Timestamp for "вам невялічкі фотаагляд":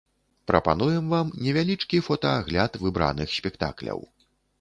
1.13-2.79